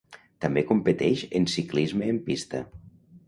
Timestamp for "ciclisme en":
1.55-2.19